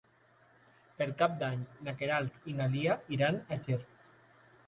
Per 1.01 1.07
Cap 1.19 1.33
d'Any 1.43 1.61
na 1.87 1.93
Queralt 2.01 2.49
i 2.53 2.57
na 2.61 2.67
Lia 2.77 2.97
iran 3.17 3.37
a 3.57 3.59
Ger. 3.67 3.79